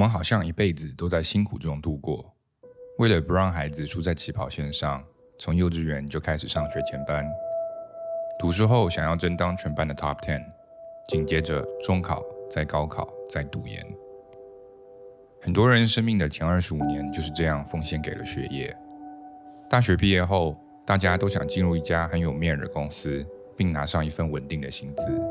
[0.00, 2.24] 我们好像一辈子都在辛苦中度过。
[2.96, 5.04] 为了不让孩子输在起跑线上，
[5.38, 7.22] 从幼稚园就开始上学前班。
[8.38, 10.42] 读书后想要争当全班的 top ten，
[11.08, 13.86] 紧接着中考，再高考，再读研。
[15.42, 18.74] 很多人生命的前二十五年就是这样奉献给了学业。
[19.68, 23.22] 大学毕业后，大家都想进入一家很有面的公司，
[23.54, 25.22] 并拿上一份稳定的薪资。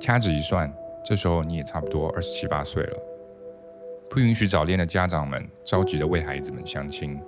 [0.00, 0.72] 掐指一算，
[1.04, 3.13] 这时候你也差不多二十七八岁了。
[4.08, 7.20] 不允许早恋的家长们着急的为孩子们相亲，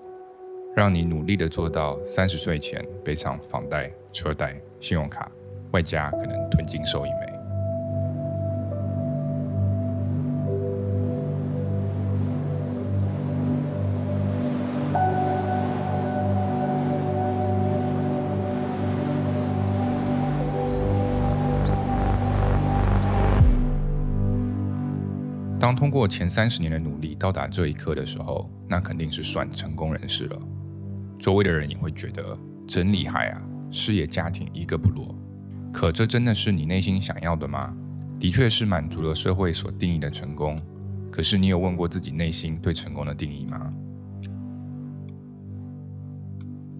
[0.74, 5.30] 让你努力的做到三十岁前背上房贷、车贷、信用卡，
[5.72, 7.35] 外加可能囤金收一枚。
[25.86, 30.36] 通过前三十年的努力到达这一刻的时候，那肯定是算成功人士了。
[31.16, 35.14] 周围的人也会觉得真厉害啊，事业家庭一个不落。
[35.72, 37.72] 可这真的是你内心想要的吗？
[38.18, 40.60] 的确是满足了社会所定义的成功。
[41.08, 43.72] 可是你有问过自己内心对成功的定义吗？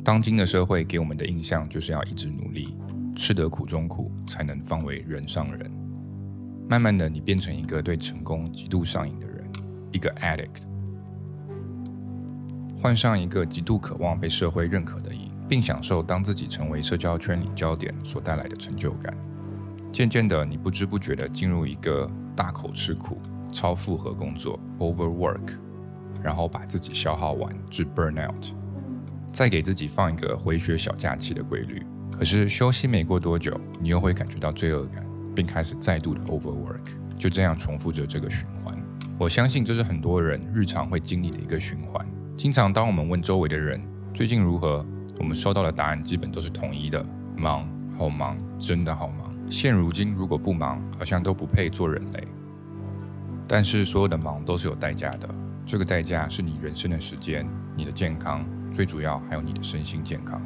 [0.03, 2.77] 当今的社会给我们的印象就是要一直努力，
[3.15, 5.71] 吃得苦中苦，才能方为人上人。
[6.69, 9.48] 慢慢的，你变成一个对成功极度上瘾的人，
[9.92, 10.64] 一个 addict，
[12.81, 19.17] 患上一个极度渴望被社会认可的瘾，并享受当自己成为社交圈里焦点所带来的成就感。
[19.92, 23.19] 渐渐的，你不知不觉的进入一个大口吃苦、
[23.53, 25.56] 超负荷工作 （overwork），
[26.20, 28.53] 然后把自己消耗完至 burnout，
[29.33, 31.87] 再给自己放一个回血小假期的规律。
[32.11, 35.06] 可是休息没过多久，你又会感觉到罪恶感。
[35.37, 36.81] 并开始再度的 overwork，
[37.19, 38.75] 就这样重复着这个循环。
[39.19, 42.05] 我相信这是很多人日常会经历的一个循环。
[42.37, 43.78] 经常当我们问周围的人
[44.15, 44.84] 最近如何，
[45.19, 47.05] 我们收到的答案基本都是统一的：
[47.37, 49.34] 忙，好忙，真的好忙。
[49.50, 52.25] 现如今如果不忙，好像都不配做人类。
[53.47, 55.28] 但是所有的忙都是有代价的，
[55.65, 57.47] 这个代价是你人生的时间、
[57.77, 60.43] 你的健康，最主要还有你的身心健康。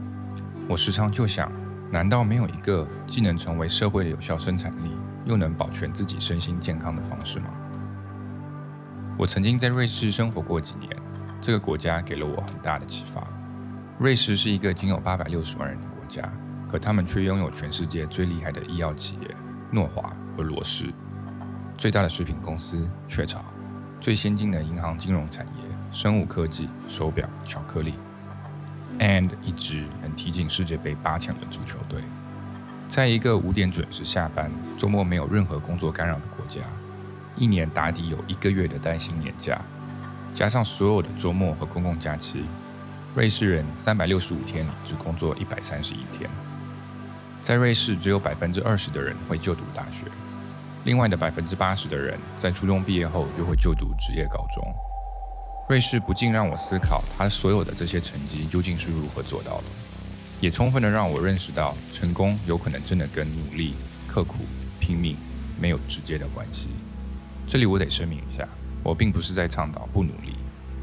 [0.68, 1.50] 我时常就想。
[1.90, 4.90] 难道没有一个既能成为社会的有效生产力，
[5.24, 7.50] 又能保全自己身心健康的方式吗？
[9.18, 10.88] 我曾经在瑞士生活过几年，
[11.40, 13.26] 这个国家给了我很大的启发。
[13.98, 16.22] 瑞士是一个仅有八百六十万人的国家，
[16.70, 19.36] 可他们却拥有全世界最厉害的医药企业
[19.72, 20.94] 诺华和罗氏，
[21.76, 23.44] 最大的食品公司雀巢，
[24.00, 27.94] 最先进的银行金融产业、生物科技、手表、巧克力。
[29.00, 32.02] And 一支能踢进世界杯八强的足球队，
[32.86, 36.60] 在一个五点准时下班、周末没有任何工作干扰的国家，
[37.34, 39.60] 一年打底有一个月的带薪年假，
[40.32, 42.44] 加上所有的周末和公共假期，
[43.14, 46.30] 瑞士人三百六十五天只工作一百三十一天。
[47.42, 50.04] 在瑞士，只有百分之二十的人会就读大学，
[50.84, 54.89] 另外的百分之八十的人在初中毕业后就会就读职业高中。
[55.70, 59.66] 瑞士不禁让我思考，他所有的这些成绩究竟是如何做到的，
[60.40, 63.74] 也充分的让我认识到，成功有可能真的跟努力、
[64.08, 64.38] 刻苦、
[64.80, 65.16] 拼命
[65.60, 66.70] 没有直接的关系。
[67.46, 68.48] 这里我得声明一下，
[68.82, 70.34] 我并不是在倡导不努力，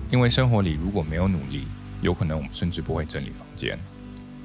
[0.10, 1.68] 因为生活里如果没有努力，
[2.02, 3.78] 有可能我们甚至不会整理房间，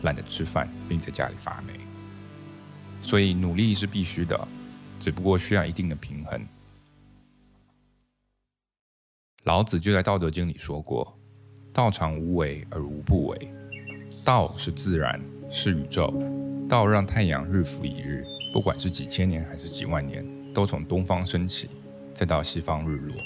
[0.03, 1.75] 懒得吃饭，并在家里发霉。
[3.01, 4.49] 所以努力是必须的，
[4.99, 6.45] 只不过需要一定的平衡。
[9.45, 11.19] 老子就在《道德经》里说过
[11.75, 13.51] ：“道常无为而无不为。
[14.25, 15.21] 道是自然，
[15.51, 16.15] 是宇宙。
[16.69, 21.69] 道让太阳日复一日，不管是几千年还是几万年，都从东方升起，
[22.15, 23.17] 再到西方日落。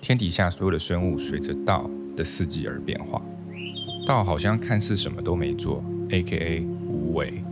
[0.00, 3.20] 天底下所有的生物随着道的四季而变化。
[4.06, 6.60] 道好像看似什么都没做，A.K.A.
[6.86, 7.42] 无为，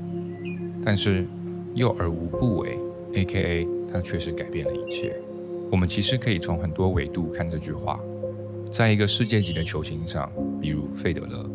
[0.84, 1.26] 但是
[1.74, 2.78] 又而无不为
[3.14, 3.66] ，A.K.A.
[3.92, 5.20] 它确实改变了一切。”
[5.70, 7.98] 我们其实可以从很多维度看这句话。
[8.70, 10.30] 在一个世界级的球星上，
[10.60, 11.48] 比如费德勒，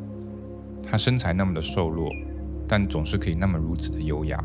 [0.81, 2.09] 他身材那么的瘦弱，
[2.67, 4.43] 但总是可以那么如此的优雅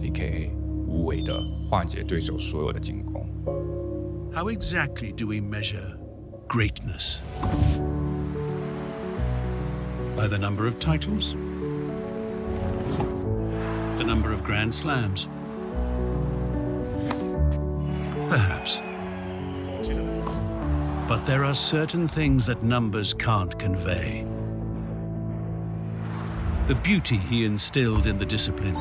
[0.00, 0.50] ，A.K.A.
[0.86, 3.26] 无为的化解对手所有的进攻。
[4.32, 5.96] How exactly do we measure
[6.48, 7.18] greatness?
[10.16, 11.34] By the number of titles?
[13.96, 15.26] The number of Grand Slams?
[18.28, 18.80] Perhaps.
[21.08, 24.26] But there are certain things that numbers can't convey.
[26.66, 28.78] The beauty he instilled in the discipline,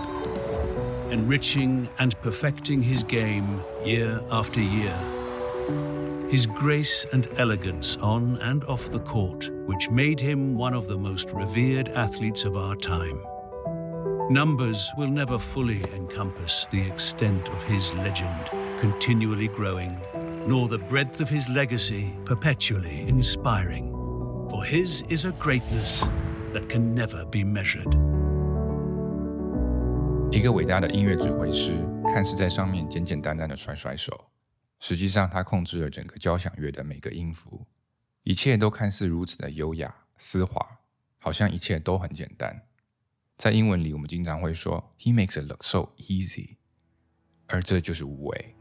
[1.10, 4.98] enriching and perfecting his game year after year.
[6.34, 10.98] his grace and elegance on and off the court, which made him one of the
[10.98, 13.24] most revered athletes of our time.
[14.32, 18.50] Numbers will never fully encompass the extent of his legend,
[18.80, 20.02] continually growing,
[20.48, 23.92] nor the breadth of his legacy, perpetually inspiring.
[24.50, 26.04] For his is a greatness
[26.54, 27.92] that can never be measured.
[30.32, 31.74] 一个伟大的音乐指挥师，
[32.14, 34.32] 看似在上面简简单单的甩甩手，
[34.80, 37.66] 实际上他控制了整个交响乐的每个音符，
[38.24, 40.80] 一切都看似如此的优雅丝滑，
[41.20, 42.64] 好像一切都很简单。
[43.38, 46.58] 在英文里，我们经常会说 "He makes it look so easy"，
[47.48, 48.56] 而这就是无为。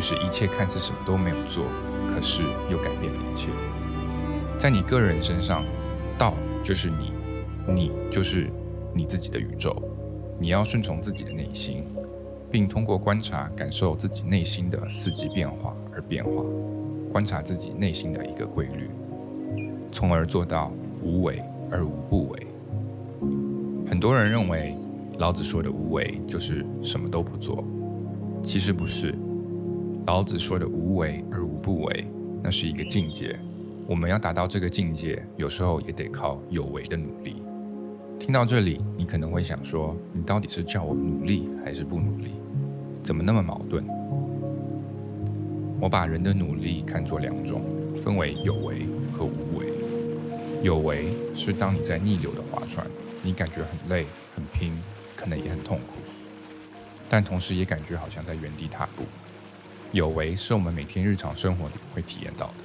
[0.00, 1.62] 就是一切看似什么都没有做，
[2.08, 3.50] 可是又改变了一切。
[4.58, 5.62] 在你个人身上，
[6.16, 6.32] 道
[6.64, 7.12] 就是你，
[7.70, 8.48] 你就是
[8.94, 9.76] 你自己的宇宙。
[10.38, 11.84] 你要顺从自己的内心，
[12.50, 16.44] 并通过观察、感受自己内心的四季变化而变化，
[17.12, 18.88] 观察自己内心的一个规律，
[19.92, 22.46] 从而做到无为而无不为。
[23.86, 24.74] 很多人认为
[25.18, 27.62] 老子说的无为就是什么都不做，
[28.42, 29.14] 其实不是。
[30.10, 32.04] 老子说的无为而无不为，
[32.42, 33.38] 那是一个境界。
[33.86, 37.40] 我们要达到这个境界，有时候也得靠有为的努力。
[38.18, 42.32] 听到这里，你可能会想说：你到底是叫我努力还是不努力？
[43.04, 43.86] 怎么那么矛盾？
[45.80, 47.62] 我把人的努力看作两种，
[47.94, 49.68] 分为有为和无为。
[50.60, 51.04] 有为
[51.36, 52.84] 是当你在逆流的划船，
[53.22, 54.72] 你感觉很累、很拼，
[55.14, 56.00] 可能也很痛苦，
[57.08, 59.04] 但同时也感觉好像在原地踏步。
[59.92, 62.64] 有为是我们每天日常生活里会体验到的，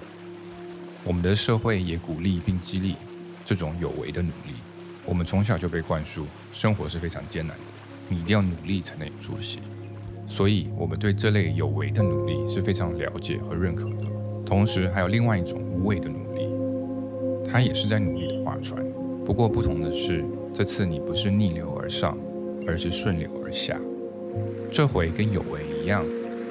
[1.03, 2.95] 我们的社会也鼓励并激励
[3.43, 4.53] 这种有为的努力。
[5.05, 7.63] 我们从小就被灌输，生活是非常艰难的，
[8.09, 9.59] 你一定要努力才能有出息。
[10.27, 14.05] 所以，我们对这类有为的努力是非常了解和认可的。
[14.45, 16.47] 同时，还有另外一种无为的努力，
[17.51, 18.85] 它也是在努力的划船。
[19.25, 20.23] 不过，不同的是，
[20.53, 22.15] 这次你不是逆流而上，
[22.67, 23.79] 而是顺流而下。
[24.71, 26.03] 这回跟有为一样。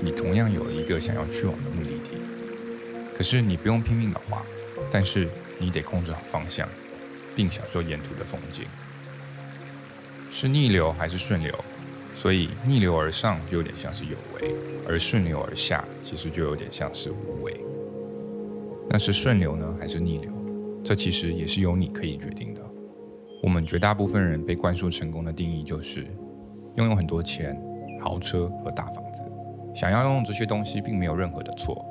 [0.04, 2.10] 你同样有一个想要去往的目的地，
[3.16, 4.44] 可是你不用拼命的滑，
[4.92, 5.26] 但是
[5.58, 6.68] 你得控制好方向，
[7.34, 8.66] 并享受沿途的风景。
[10.30, 11.58] 是逆流还是顺流？
[12.14, 14.54] 所以逆流而上就有点像是有为，
[14.86, 17.64] 而顺流而下其实就有点像是无为。
[18.90, 20.30] 那是顺流呢，还是逆流？
[20.84, 22.60] 这其实也是由你可以决定的。
[23.42, 26.06] 我们绝大部分人被灌输成功的定义就是
[26.76, 27.58] 拥有很多钱、
[28.02, 29.22] 豪车和大房子。
[29.74, 31.84] 想要用这些东西，并没有任何的错，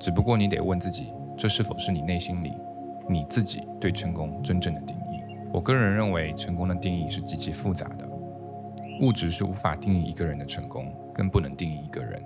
[0.00, 2.52] 只不过你得问自己，这是否是你内心里
[3.08, 5.20] 你自己对成功真正的定义？
[5.52, 8.08] 我个人认为，成功的定义是极其复杂的，
[9.00, 12.22] 物质是无法定义一个人的成功，更不能定义一个人。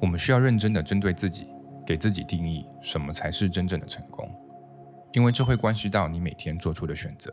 [0.00, 1.48] 我们需要认真的针对自己，
[1.84, 4.30] 给自己定义什么才是真正的成功，
[5.12, 7.32] 因为这会关系到你每天做出的选择，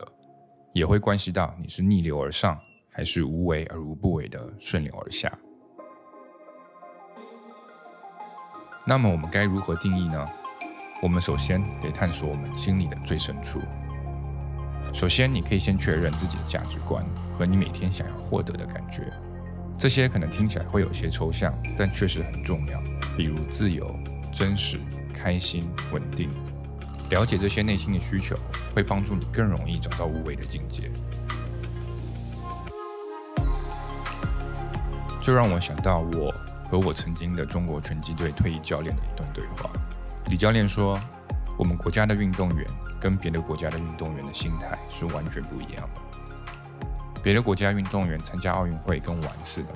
[0.72, 2.58] 也会关系到你是逆流而上，
[2.90, 5.30] 还是无为而无不为的顺流而下。
[8.88, 10.26] 那么我们该如何定义呢？
[11.02, 13.60] 我们首先得探索我们心里的最深处。
[14.94, 17.04] 首先，你可以先确认自己的价值观
[17.34, 19.12] 和你每天想要获得的感觉。
[19.76, 22.80] 这些可能听起来会有些抽象，但确实很重要。
[23.14, 23.94] 比如自由、
[24.32, 24.78] 真实、
[25.12, 26.30] 开心、稳定。
[27.10, 28.34] 了解这些内心的需求，
[28.74, 30.90] 会帮助你更容易找到无为的境界。
[35.20, 36.34] 就让我想到我。
[36.70, 39.70] 和我曾经的中国拳击队退役教练的一段对话，
[40.26, 40.98] 李教练说
[41.58, 42.66] ：“我们国家的运动员
[43.00, 47.20] 跟别的国家的运动员的心态是完全不一样的。
[47.22, 49.70] 别的国家运动员参加奥运会跟玩似的。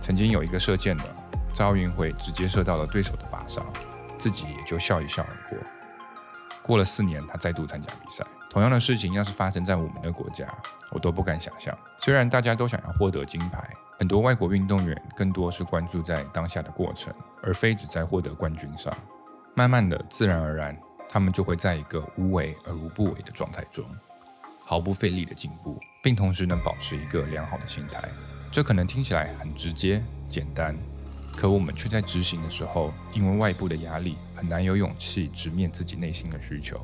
[0.00, 1.04] 曾经有一个射箭的，
[1.50, 3.64] 在奥运会直接射到了对手的靶上，
[4.18, 5.58] 自己也就笑一笑而过。
[6.62, 8.24] 过了四年，他再度参加比赛。
[8.50, 10.46] 同样的事情要是发生在我们的国家，
[10.90, 11.76] 我都不敢想象。
[11.98, 17.12] 虽然大家都想要获得金牌。”很多外国运动员更多是关注在当下的过程，
[17.42, 18.96] 而非只在获得冠军上。
[19.56, 20.78] 慢慢的，自然而然，
[21.08, 23.84] 他们就会在一个无为而无不为的状态中。
[24.60, 28.08] 毫不费力的进步，并同时能保持一个良好的心态。
[28.52, 30.76] 这可能听起来很直接简单，
[31.36, 36.80] 可我们却在执行的时候，因为外部的压力，很难有勇气直面自己内心的需求。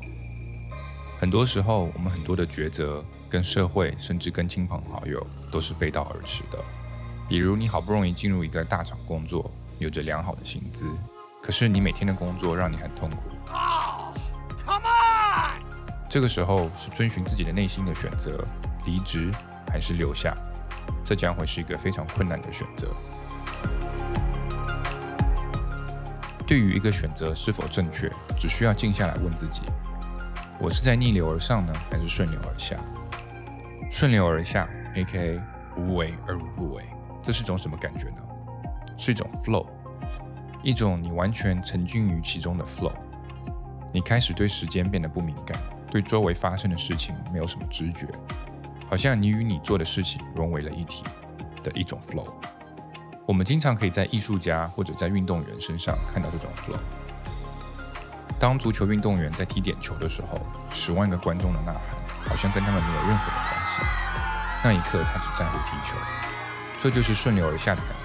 [1.17, 6.59] 很多时候，我们很多的抉择跟社会，甚至跟亲朋好友，都是背道而驰的。
[7.27, 10.87] 比如，你好不容易进入一个大厂工作，有着良好的薪资，
[11.41, 13.23] 可是你每天的工作让你很痛苦。
[16.07, 18.45] 这个时候是遵循自己的内心的选择，
[18.85, 19.31] 离职
[19.67, 20.35] 还是留下，
[21.03, 22.87] 这将会是一个非常困难的选择。
[26.47, 29.61] 对于一个选择是否正确，只需要静下来问自己：
[30.59, 32.77] 我是在逆流而上呢，还是顺流而下？
[33.91, 35.41] 顺流而下，A.K.A.
[35.75, 36.83] 无为而无不为，
[37.25, 38.17] 这是种什么感觉呢？
[38.99, 39.65] 是一种 flow，
[40.61, 42.93] 一种你完全沉浸于其中的 flow。
[43.91, 45.57] 你开始对时间变得不敏感。
[45.89, 48.07] 对周围发生的事情没有什么知觉，
[48.87, 51.03] 好像你与你做的事情融为了一体
[51.63, 52.27] 的一种 flow。
[53.25, 56.77] 我们经常可以在艺术家或者在运动员身上看到这种 flow。
[58.37, 60.37] 当足球运动员在踢点球的时候，
[60.69, 63.81] 十万个观众的呐喊好像跟他们没有任何的关系。
[64.63, 65.95] 那一刻，他只在乎踢球。
[66.81, 68.01] 这就是顺流而下的感觉。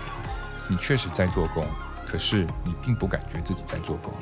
[0.68, 1.66] 你确实在做工，
[2.06, 4.14] 可是你并不感觉自己在做工。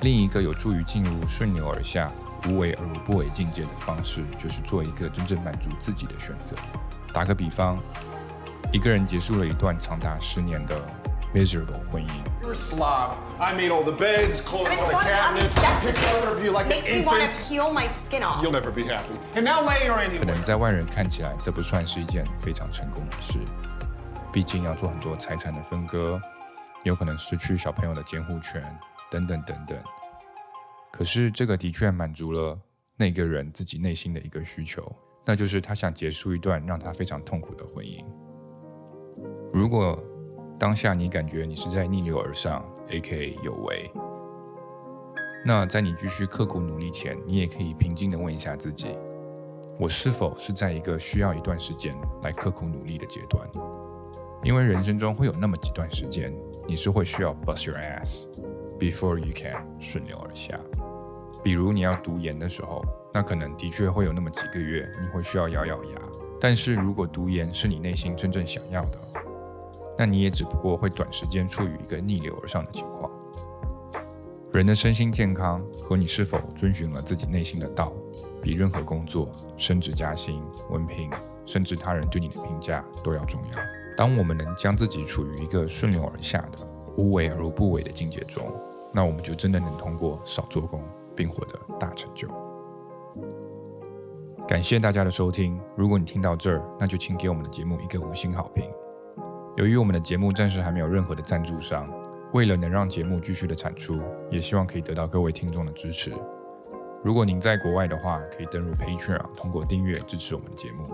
[0.00, 2.10] 另一个有助于进入顺流而下、
[2.48, 6.56] 无为而无不为境界的方式，就是做一个真正满足自己的选择。
[7.12, 7.78] 打个比方，
[8.72, 10.76] 一个人结束了一段长达十年的
[11.32, 12.08] miserable 婚姻。
[12.42, 13.16] You're a slob.
[13.38, 16.70] I made all the beds, clothes all the cabinets, took care of you like an
[16.70, 18.42] Makes me want to peel my skin off.
[18.42, 19.14] You'll never be happy.
[19.34, 20.24] And now lay her anyway.
[20.24, 23.38] 能在外人看起来，这不算是一件非常成功的事，
[24.32, 26.20] 毕竟要做很多财产的分割，
[26.82, 28.62] 有可能失去小朋友的监护权，
[29.10, 29.78] 等等等等。
[30.90, 32.58] 可是这个的确满足了
[32.96, 38.04] 那个人自己内心的一个需求，那就是他想结束一段让他非常痛苦的婚姻。
[39.52, 40.02] 如果
[40.62, 43.36] 当下你感觉你是在逆流而上，A.K.A.
[43.42, 43.90] 有为，
[45.44, 48.96] 那在你继续刻苦努力前，你也可以平静的问一下自己：
[49.76, 53.44] 我是否是在一个需要一段时间来刻苦努力的阶段？
[54.44, 56.32] 因为人生中会有那么几段时间，
[56.68, 58.28] 你是会需要 bust your ass
[58.78, 60.56] before you can 顺流而下。
[61.42, 65.90] 比如你要读研的时候，那可能的确会有那么几个月，你会需要咬咬牙。
[66.40, 69.00] 但是如果读研是你内心真正想要的，
[69.98, 73.10] 那你也只不过会短时间处于一个逆流而上的情况。
[74.52, 77.92] 人的身心健康和你是否遵循了自己内心的道，
[78.42, 81.10] 比任何工作、升职加薪、文凭，
[81.46, 83.58] 甚至他人对你的评价都要重要。
[83.96, 86.58] 当我们能将自己处于一个顺流而下的、
[86.96, 88.44] 无为而无不为的境界中，
[88.92, 90.82] 那我们就真的能通过少做工，
[91.16, 92.28] 并获得大成就。
[94.46, 95.58] 感谢大家的收听。
[95.76, 98.64] 如果你听到这儿，那就请给我们的节目一个五星好评。
[99.56, 101.86] 由于我们的节目暂时还没有任何的赞助商，
[102.32, 106.12] 为了能让节目继续的产出，也希望可以得到各位听众的支持。
[107.04, 110.84] 如果您在国外的话，可以登入 Patreon 通过订阅支持我们的节目；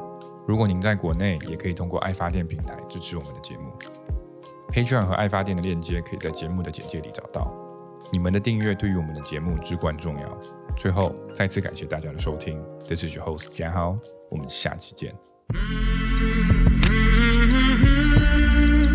[0.47, 3.73] 如果您在国内，也可以通过爱发电平台支持我们的节目。
[4.73, 7.55] Patreon 和爱发电的链接可以在节目的简介里找到。
[8.11, 10.38] 你们的订阅对于我们的节目至关重要。
[10.77, 12.59] 最后，再次感谢大家的收听。
[12.87, 13.99] This is your host 严豪，
[14.31, 15.15] 我们下期见。
[18.49, 18.88] Mm-hmm.